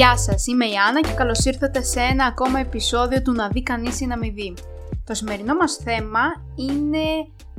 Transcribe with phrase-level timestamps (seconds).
[0.00, 3.62] Γεια σας, είμαι η Άννα και καλώς ήρθατε σε ένα ακόμα επεισόδιο του «Να δει
[3.62, 4.54] κανείς ή να μην δει».
[5.06, 6.22] Το σημερινό μας θέμα
[6.56, 7.04] είναι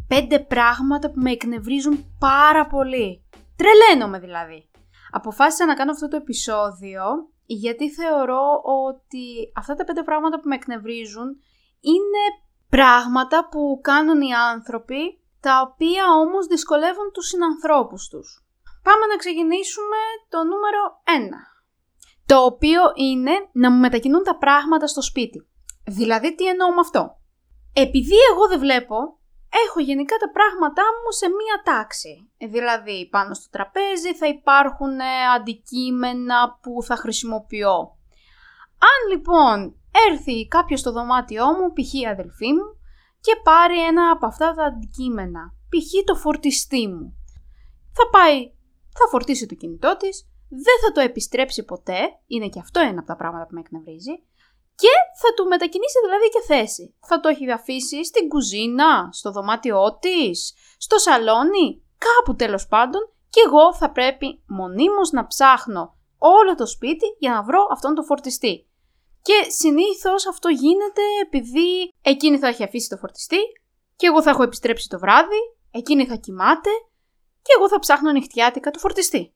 [0.07, 3.23] πέντε πράγματα που με εκνευρίζουν πάρα πολύ.
[3.55, 4.69] Τρελαίνομαι δηλαδή.
[5.11, 7.03] Αποφάσισα να κάνω αυτό το επεισόδιο
[7.45, 8.45] γιατί θεωρώ
[8.87, 11.27] ότι αυτά τα πέντε πράγματα που με εκνευρίζουν
[11.79, 12.23] είναι
[12.69, 15.01] πράγματα που κάνουν οι άνθρωποι
[15.39, 18.45] τα οποία όμως δυσκολεύουν τους συνανθρώπους τους.
[18.83, 19.99] Πάμε να ξεκινήσουμε
[20.29, 20.81] το νούμερο
[21.43, 21.50] 1
[22.31, 25.47] το οποίο είναι να μου μετακινούν τα πράγματα στο σπίτι.
[25.85, 27.17] Δηλαδή τι εννοώ με αυτό;
[27.73, 28.95] Επειδή εγώ δεν βλέπω,
[29.65, 32.29] έχω γενικά τα πράγματά μου σε μία τάξη.
[32.53, 37.77] Δηλαδή πάνω στο τραπέζι θα υπάρχουν ε, αντικείμενα που θα χρησιμοποιώ.
[38.91, 39.75] Αν λοιπόν
[40.09, 41.93] έρθει κάποιος στο δωμάτιό μου, π.χ.
[41.93, 42.67] η αδελφή μου,
[43.21, 46.05] και πάρει ένα από αυτά τα αντικείμενα, π.χ.
[46.05, 47.13] το φορτιστή μου,
[47.93, 48.39] θα πάει,
[48.99, 53.07] θα φορτίσει το κινητό της, δεν θα το επιστρέψει ποτέ, είναι και αυτό ένα από
[53.07, 54.15] τα πράγματα που με εκνευρίζει,
[54.75, 56.95] και θα του μετακινήσει δηλαδή και θέση.
[56.99, 63.41] Θα το έχει αφήσει στην κουζίνα, στο δωμάτιό της, στο σαλόνι, κάπου τέλος πάντων και
[63.45, 68.65] εγώ θα πρέπει μονίμως να ψάχνω όλο το σπίτι για να βρω αυτόν τον φορτιστή.
[69.21, 73.39] Και συνήθως αυτό γίνεται επειδή εκείνη θα έχει αφήσει το φορτιστή
[73.95, 76.69] και εγώ θα έχω επιστρέψει το βράδυ, εκείνη θα κοιμάται
[77.41, 79.33] και εγώ θα ψάχνω νυχτιάτικα το φορτιστή.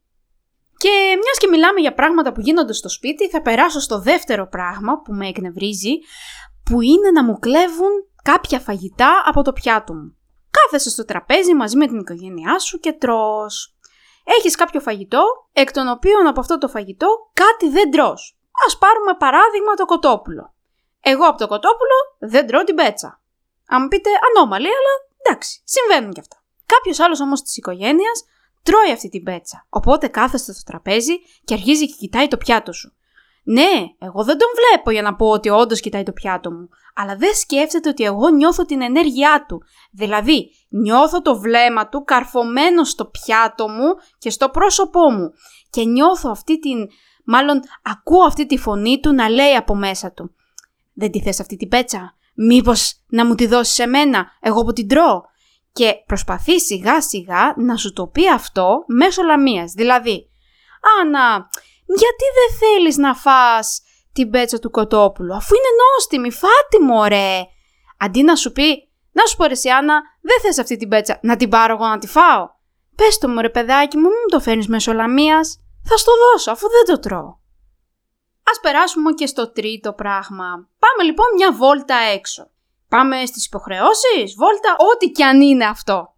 [0.76, 5.00] Και μιας και μιλάμε για πράγματα που γίνονται στο σπίτι, θα περάσω στο δεύτερο πράγμα
[5.00, 5.98] που με εκνευρίζει,
[6.64, 7.90] που είναι να μου κλέβουν
[8.22, 10.16] κάποια φαγητά από το πιάτο μου.
[10.50, 13.76] Κάθεσαι στο τραπέζι μαζί με την οικογένειά σου και τρως.
[14.24, 18.38] Έχεις κάποιο φαγητό, εκ των οποίων από αυτό το φαγητό κάτι δεν τρως.
[18.66, 20.54] Ας πάρουμε παράδειγμα το κοτόπουλο.
[21.00, 23.20] Εγώ από το κοτόπουλο δεν τρώω την πέτσα.
[23.68, 26.36] Αν μου πείτε ανώμαλη, αλλά εντάξει, συμβαίνουν κι αυτά.
[26.66, 28.24] Κάποιος άλλος όμως της οικογένειας
[28.66, 29.66] τρώει αυτή την πέτσα.
[29.68, 31.12] Οπότε κάθεστε στο τραπέζι
[31.44, 32.96] και αρχίζει και κοιτάει το πιάτο σου.
[33.48, 37.16] Ναι, εγώ δεν τον βλέπω για να πω ότι όντως κοιτάει το πιάτο μου, αλλά
[37.16, 39.62] δεν σκέφτεται ότι εγώ νιώθω την ενέργειά του.
[39.90, 45.30] Δηλαδή, νιώθω το βλέμμα του καρφωμένο στο πιάτο μου και στο πρόσωπό μου
[45.70, 46.88] και νιώθω αυτή την,
[47.24, 50.34] μάλλον ακούω αυτή τη φωνή του να λέει από μέσα του.
[50.92, 54.88] Δεν τη θες αυτή την πέτσα, μήπως να μου τη δώσεις εμένα, εγώ που την
[54.88, 55.22] τρώω
[55.76, 59.72] και προσπαθεί σιγά σιγά να σου το πει αυτό μέσω λαμίας.
[59.72, 60.28] Δηλαδή,
[61.00, 61.48] Άννα,
[61.86, 63.82] γιατί δεν θέλεις να φας
[64.12, 67.40] την πέτσα του κοτόπουλου, αφού είναι νόστιμη, φάτη μωρέ.
[67.98, 71.36] Αντί να σου πει, να σου πω ρε Άννα, δεν θες αυτή την πέτσα, να
[71.36, 72.48] την πάρω εγώ να τη φάω.
[72.96, 76.68] Πες το μου ρε παιδάκι μου, μην το φέρνεις μέσω λαμίας, θα στο δώσω αφού
[76.68, 77.38] δεν το τρώω.
[78.50, 80.46] Ας περάσουμε και στο τρίτο πράγμα.
[80.78, 82.50] Πάμε λοιπόν μια βόλτα έξω.
[82.88, 86.14] Πάμε στις υποχρεώσεις, βόλτα, ό,τι και αν είναι αυτό.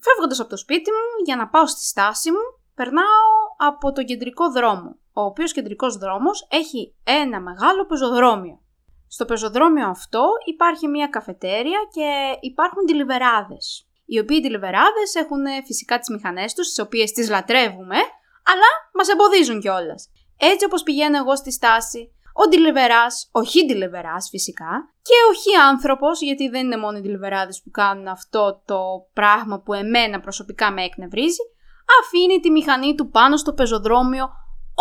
[0.00, 2.44] Φεύγοντας από το σπίτι μου για να πάω στη στάση μου,
[2.74, 8.58] περνάω από το κεντρικό δρόμο, ο οποίος κεντρικός δρόμος έχει ένα μεγάλο πεζοδρόμιο.
[9.08, 13.88] Στο πεζοδρόμιο αυτό υπάρχει μια καφετέρια και υπάρχουν τηλιβεράδες.
[14.06, 17.96] Οι οποίοι τηλιβεράδες έχουν φυσικά τις μηχανές τους, τις οποίες τις λατρεύουμε,
[18.44, 20.10] αλλά μας εμποδίζουν κιόλας.
[20.36, 24.72] Έτσι όπως πηγαίνω εγώ στη στάση, ο Ντιλιβερά, όχι Ντιλιβερά φυσικά,
[25.02, 28.78] και όχι άνθρωπος, γιατί δεν είναι μόνο οι Ντιλιβεράδε που κάνουν αυτό το
[29.12, 31.44] πράγμα που εμένα προσωπικά με εκνευρίζει,
[32.00, 34.24] αφήνει τη μηχανή του πάνω στο πεζοδρόμιο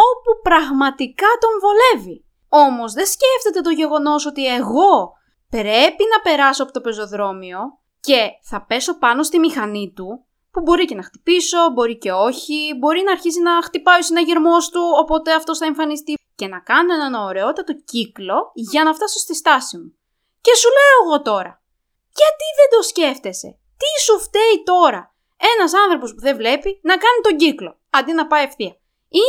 [0.10, 2.26] όπου πραγματικά τον βολεύει.
[2.50, 5.14] Όμως δεν σκέφτεται το γεγονός ότι εγώ
[5.50, 7.60] πρέπει να περάσω από το πεζοδρόμιο
[8.00, 12.74] και θα πέσω πάνω στη μηχανή του που μπορεί και να χτυπήσω, μπορεί και όχι,
[12.80, 16.94] μπορεί να αρχίσει να χτυπάει ο συναγερμός του, οπότε αυτός θα εμφανιστεί και να κάνω
[16.94, 19.98] έναν ωραιότατο κύκλο για να φτάσω στη στάση μου.
[20.42, 21.62] Και σου λέω εγώ τώρα,
[22.20, 23.50] γιατί δεν το σκέφτεσαι,
[23.80, 25.16] τι σου φταίει τώρα,
[25.56, 28.74] ένας άνθρωπος που δεν βλέπει να κάνει τον κύκλο, αντί να πάει ευθεία.
[29.08, 29.28] Ή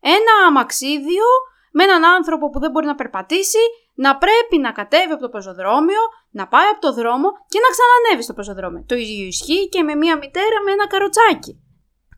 [0.00, 1.28] ένα αμαξίδιο
[1.72, 3.64] με έναν άνθρωπο που δεν μπορεί να περπατήσει
[3.94, 8.22] να πρέπει να κατέβει από το πεζοδρόμιο, να πάει από το δρόμο και να ξανανεύει
[8.22, 8.84] στο πεζοδρόμιο.
[8.88, 11.52] Το ίδιο ισχύει και με μία μητέρα με ένα καροτσάκι.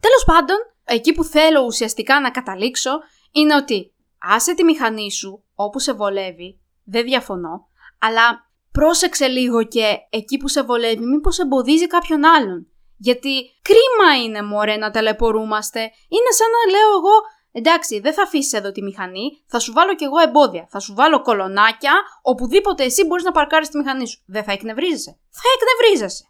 [0.01, 3.01] Τέλος πάντων, εκεί που θέλω ουσιαστικά να καταλήξω
[3.33, 3.94] είναι ότι
[4.29, 7.69] άσε τη μηχανή σου όπου σε βολεύει, δεν διαφωνώ,
[7.99, 12.69] αλλά πρόσεξε λίγο και εκεί που σε βολεύει μήπως εμποδίζει κάποιον άλλον.
[12.97, 15.81] Γιατί κρίμα είναι μωρέ να ταλαιπωρούμαστε.
[16.09, 17.15] Είναι σαν να λέω εγώ
[17.57, 20.67] Εντάξει, δεν θα αφήσεις εδώ τη μηχανή, θα σου βάλω κι εγώ εμπόδια.
[20.71, 21.93] Θα σου βάλω κολονάκια,
[22.23, 24.23] οπουδήποτε εσύ μπορείς να παρκάρεις τη μηχανή σου.
[24.27, 25.19] Δεν θα εκνευρίζεσαι.
[25.31, 26.25] Θα εκνευρίζεσαι.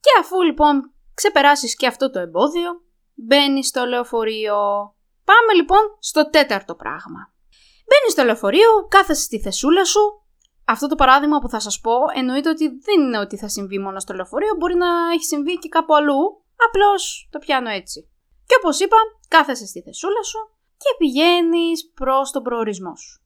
[0.00, 2.70] Και αφού λοιπόν ξεπεράσεις και αυτό το εμπόδιο,
[3.14, 4.56] μπαίνεις στο λεωφορείο.
[5.30, 7.32] Πάμε λοιπόν στο τέταρτο πράγμα.
[7.88, 10.00] Μπαίνεις στο λεωφορείο, κάθεσαι στη θεσούλα σου.
[10.64, 14.00] Αυτό το παράδειγμα που θα σας πω εννοείται ότι δεν είναι ότι θα συμβεί μόνο
[14.00, 16.42] στο λεωφορείο, μπορεί να έχει συμβεί και κάπου αλλού.
[16.66, 18.08] Απλώς το πιάνω έτσι.
[18.46, 18.96] Και όπως είπα,
[19.28, 20.38] κάθεσαι στη θεσούλα σου,
[20.76, 23.20] και πηγαίνεις προς τον προορισμό σου.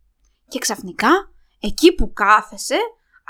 [0.49, 1.11] Και ξαφνικά,
[1.61, 2.79] εκεί που κάθεσαι,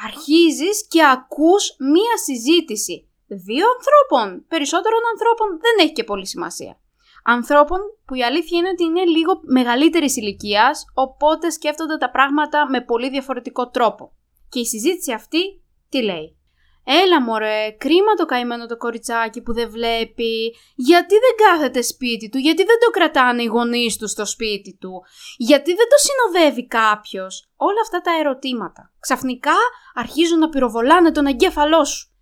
[0.07, 6.81] αρχίζεις και ακούς μία συζήτηση δύο ανθρώπων, περισσότερων ανθρώπων δεν έχει και πολύ σημασία.
[7.25, 12.81] Ανθρώπων που η αλήθεια είναι ότι είναι λίγο μεγαλύτερης ηλικίας, οπότε σκέφτονται τα πράγματα με
[12.81, 14.13] πολύ διαφορετικό τρόπο.
[14.49, 16.41] Και η συζήτηση αυτή τι λέει;
[16.85, 20.57] Έλα μωρέ, κρίμα το καημένο το κοριτσάκι που δεν βλέπει.
[20.75, 25.03] Γιατί δεν κάθεται σπίτι του, γιατί δεν το κρατάνε οι γονείς του στο σπίτι του,
[25.37, 27.51] γιατί δεν το συνοδεύει κάποιος.
[27.57, 28.93] Όλα αυτά τα ερωτήματα.
[29.01, 29.57] Ξαφνικά
[29.95, 32.15] αρχίζουν να πυροβολάνε τον εγκέφαλό σου.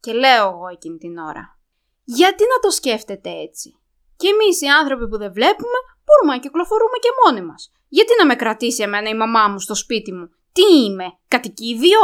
[0.00, 1.58] Και λέω εγώ εκείνη την ώρα.
[2.04, 3.80] Γιατί να το σκέφτεται έτσι;
[4.16, 7.72] Και εμείς οι άνθρωποι που δεν βλέπουμε μπορούμε να κυκλοφορούμε και μόνοι μας.
[7.88, 12.02] Γιατί να με κρατήσει εμένα η μαμά μου στο σπίτι μου; Τι είμαι, κατοικίδιο.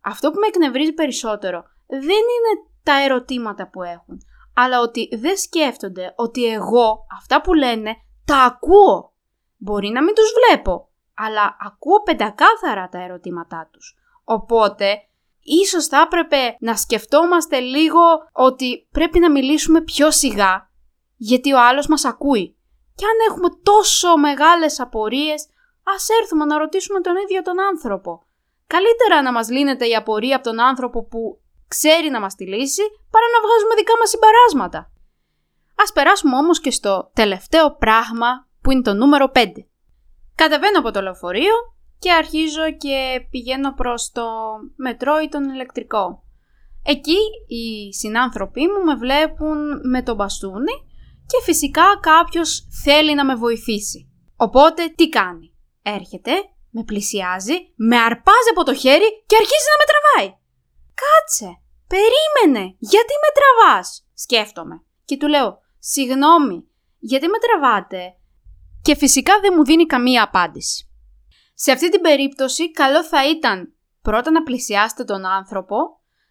[0.00, 2.52] Αυτό που με εκνευρίζει περισσότερο δεν είναι
[2.82, 4.18] τα ερωτήματα που έχουν,
[4.54, 7.94] αλλά ότι δεν σκέφτονται ότι εγώ αυτά που λένε
[8.24, 9.12] τα ακούω.
[9.56, 13.96] Μπορεί να μην τους βλέπω, αλλά ακούω πεντακάθαρα τα ερωτήματά τους.
[14.24, 14.98] Οπότε
[15.42, 18.00] ίσως θα έπρεπε να σκεφτόμαστε λίγο
[18.32, 20.70] ότι πρέπει να μιλήσουμε πιο σιγά,
[21.16, 22.56] γιατί ο άλλος μας ακούει.
[22.94, 25.48] Και αν έχουμε τόσο μεγάλες απορίες,
[25.94, 28.26] ας έρθουμε να ρωτήσουμε τον ίδιο τον άνθρωπο.
[28.66, 32.82] Καλύτερα να μας λύνεται η απορία από τον άνθρωπο που ξέρει να μας τη λύσει,
[33.10, 34.90] παρά να βγάζουμε δικά μας συμπεράσματα.
[35.82, 39.40] Ας περάσουμε όμως και στο τελευταίο πράγμα που είναι το νούμερο 5.
[40.34, 41.54] Κατεβαίνω από το λεωφορείο
[41.98, 44.24] και αρχίζω και πηγαίνω προς το
[44.76, 46.22] μετρό ή τον ηλεκτρικό.
[46.84, 50.72] Εκεί οι συνάνθρωποι μου με βλέπουν με τον μπαστούνι
[51.26, 54.10] και φυσικά κάποιος θέλει να με βοηθήσει.
[54.36, 56.32] Οπότε τι κάνει; Έρχεται,
[56.70, 60.38] με πλησιάζει, με αρπάζει από το χέρι και αρχίζει να με τραβάει.
[61.02, 61.60] Κάτσε,
[61.92, 64.84] περίμενε, γιατί με τραβάς, σκέφτομαι.
[65.04, 66.68] Και του λέω, συγγνώμη,
[66.98, 68.14] γιατί με τραβάτε;
[68.82, 70.90] Και φυσικά δεν μου δίνει καμία απάντηση.
[71.54, 75.76] Σε αυτή την περίπτωση καλό θα ήταν πρώτα να πλησιάσετε τον άνθρωπο,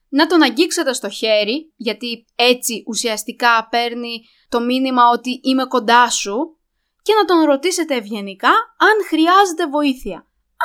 [0.10, 4.22] να τον αγγίξετε στο χέρι, γιατί έτσι ουσιαστικά παίρνει
[4.56, 6.58] το μήνυμα ότι είμαι κοντά σου
[7.02, 8.54] και να τον ρωτήσετε ευγενικά
[8.88, 10.18] αν χρειάζεται βοήθεια.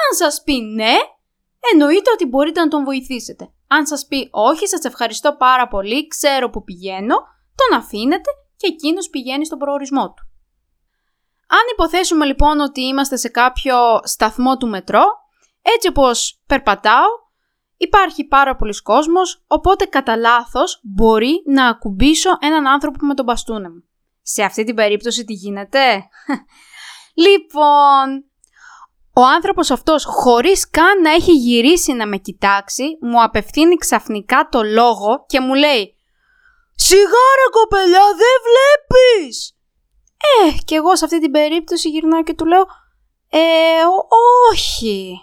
[0.03, 0.95] Αν σας πει ναι,
[1.73, 3.53] εννοείται ότι μπορείτε να τον βοηθήσετε.
[3.69, 7.17] Αν σας πει όχι, σας ευχαριστώ πάρα πολύ, ξέρω που πηγαίνω,
[7.55, 10.23] τον αφήνετε και εκείνος πηγαίνει στον προορισμό του.
[11.47, 15.05] Αν υποθέσουμε λοιπόν ότι είμαστε σε κάποιο σταθμό του μετρό,
[15.63, 17.09] έτσι όπως περπατάω,
[17.83, 23.69] υπάρχει πάρα πολλοί κόσμος, οπότε κατά λάθος μπορεί να ακουμπήσω έναν άνθρωπο με τον μπαστούνε
[23.69, 23.85] μου.
[24.23, 26.09] Σε αυτή την περίπτωση τι γίνεται;
[27.25, 28.25] λοιπόν,
[29.15, 34.63] ο άνθρωπος αυτός χωρίς καν να έχει γυρίσει να με κοιτάξει, μου απευθύνει ξαφνικά το
[34.63, 35.97] λόγο και μου λέει
[36.75, 39.57] «Σιγάρα κοπελιά, δεν βλέπεις!»
[40.45, 42.65] Ε, και εγώ σε αυτή την περίπτωση γυρνάω και του λέω
[43.29, 43.41] «Ε,
[44.53, 45.15] όχι».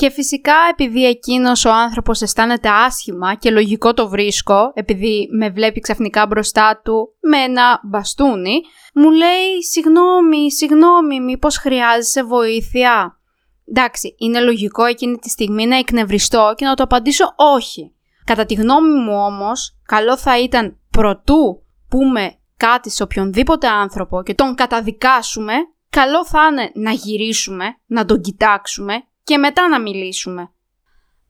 [0.00, 5.80] Και φυσικά επειδή εκείνος ο άνθρωπος αισθάνεται άσχημα και λογικό το βρίσκω, επειδή με βλέπει
[5.80, 8.60] ξαφνικά μπροστά του με ένα μπαστούνι,
[8.94, 13.18] μου λέει «Συγγνώμη, συγγνώμη, μήπως χρειάζεσαι βοήθεια».
[13.68, 17.94] Εντάξει, είναι λογικό εκείνη τη στιγμή να εκνευριστώ και να το απαντήσω όχι.
[18.24, 24.34] Κατά τη γνώμη μου όμως, καλό θα ήταν προτού πούμε κάτι σε οποιονδήποτε άνθρωπο και
[24.34, 25.54] τον καταδικάσουμε,
[25.90, 30.50] καλό θα είναι να γυρίσουμε, να τον κοιτάξουμε και μετά να μιλήσουμε.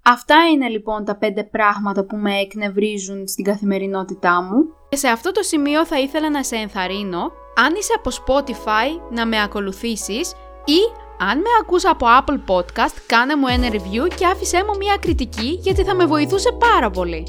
[0.03, 4.57] Αυτά είναι λοιπόν τα πέντε πράγματα που με εκνευρίζουν στην καθημερινότητά μου.
[4.89, 7.21] Και σε αυτό το σημείο θα ήθελα να σε ενθαρρύνω,
[7.57, 10.31] αν είσαι από Spotify, να με ακολουθήσεις
[10.65, 10.81] ή
[11.19, 15.59] αν με ακούς από Apple Podcast, κάνε μου ένα review και άφησέ μου μια κριτική
[15.63, 17.27] γιατί θα με βοηθούσε πάρα πολύ.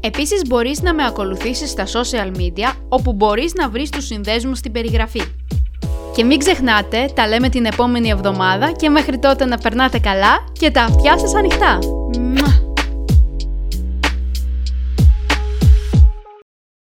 [0.00, 4.72] Επίσης μπορείς να με ακολουθήσεις στα social media όπου μπορείς να βρεις τους συνδέσμους στην
[4.72, 5.22] περιγραφή.
[6.14, 10.70] Και μην ξεχνάτε, τα λέμε την επόμενη εβδομάδα και μέχρι τότε να περνάτε καλά και
[10.70, 11.78] τα αυτιά σας ανοιχτά.